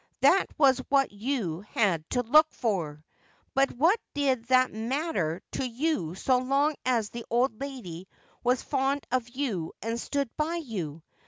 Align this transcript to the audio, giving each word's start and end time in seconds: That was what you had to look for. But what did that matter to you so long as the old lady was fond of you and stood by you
That 0.21 0.47
was 0.57 0.79
what 0.89 1.11
you 1.11 1.59
had 1.75 2.09
to 2.09 2.23
look 2.23 2.47
for. 2.51 3.05
But 3.53 3.71
what 3.73 3.99
did 4.15 4.45
that 4.45 4.73
matter 4.73 5.43
to 5.51 5.63
you 5.67 6.15
so 6.15 6.39
long 6.39 6.73
as 6.83 7.09
the 7.11 7.23
old 7.29 7.61
lady 7.61 8.07
was 8.43 8.63
fond 8.63 9.05
of 9.11 9.29
you 9.29 9.73
and 9.83 9.99
stood 10.01 10.35
by 10.37 10.55
you 10.55 11.03